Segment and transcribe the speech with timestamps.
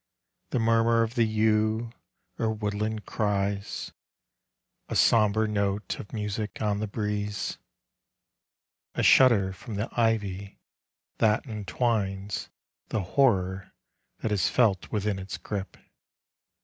[0.49, 1.91] —The murmur of the yew,
[2.39, 3.91] or woodland cries,
[4.89, 7.27] •nhre note of music on the bre<
[8.95, 10.57] adder from the ivy
[11.19, 12.49] that entwii ■
[12.87, 13.73] The horror
[14.21, 15.75] that is frit within its ^rip.